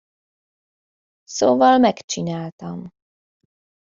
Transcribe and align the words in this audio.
Szóval 1.23 1.77
megcsináltam. 1.79 2.89